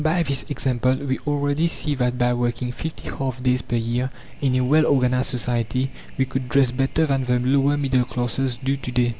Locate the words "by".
0.03-0.23, 2.17-2.33